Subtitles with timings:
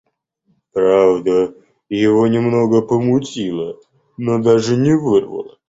[0.73, 1.53] Правда,
[1.87, 3.77] его немного помутило,
[4.17, 5.59] но даже не вырвало.